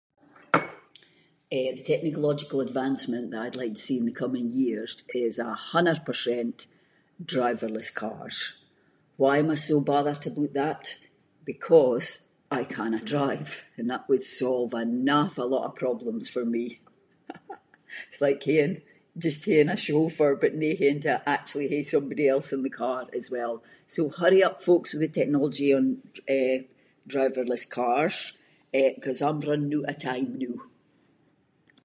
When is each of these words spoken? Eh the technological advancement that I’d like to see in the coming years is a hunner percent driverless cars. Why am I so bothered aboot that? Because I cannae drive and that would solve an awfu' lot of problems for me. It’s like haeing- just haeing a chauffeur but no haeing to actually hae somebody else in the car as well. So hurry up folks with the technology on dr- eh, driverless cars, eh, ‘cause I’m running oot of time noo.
Eh 1.63 1.71
the 1.77 1.83
technological 1.95 2.57
advancement 2.67 3.25
that 3.31 3.41
I’d 3.45 3.59
like 3.61 3.73
to 3.75 3.85
see 3.87 3.97
in 4.01 4.05
the 4.09 4.19
coming 4.23 4.47
years 4.65 4.91
is 5.25 5.35
a 5.37 5.53
hunner 5.69 5.97
percent 6.07 6.57
driverless 7.33 7.89
cars. 8.03 8.37
Why 9.21 9.33
am 9.41 9.49
I 9.55 9.55
so 9.69 9.75
bothered 9.91 10.23
aboot 10.29 10.51
that? 10.61 10.83
Because 11.51 12.07
I 12.59 12.63
cannae 12.75 13.03
drive 13.13 13.49
and 13.77 13.85
that 13.89 14.03
would 14.07 14.23
solve 14.41 14.69
an 14.83 14.91
awfu' 15.19 15.49
lot 15.53 15.65
of 15.69 15.81
problems 15.83 16.25
for 16.35 16.45
me. 16.55 16.65
It’s 18.09 18.21
like 18.25 18.41
haeing- 18.49 18.81
just 19.25 19.41
haeing 19.49 19.71
a 19.75 19.77
chauffeur 19.87 20.33
but 20.43 20.55
no 20.61 20.71
haeing 20.81 21.01
to 21.05 21.13
actually 21.35 21.67
hae 21.73 21.85
somebody 21.95 22.25
else 22.33 22.49
in 22.55 22.61
the 22.65 22.77
car 22.83 23.01
as 23.19 23.25
well. 23.35 23.53
So 23.93 24.01
hurry 24.19 24.41
up 24.47 24.57
folks 24.69 24.89
with 24.93 25.03
the 25.05 25.17
technology 25.19 25.69
on 25.77 25.85
dr- 25.89 26.27
eh, 26.41 26.57
driverless 27.13 27.65
cars, 27.79 28.17
eh, 28.79 28.91
‘cause 29.03 29.19
I’m 29.27 29.39
running 29.47 29.73
oot 29.77 29.89
of 29.93 29.97
time 30.11 30.29
noo. 30.43 30.57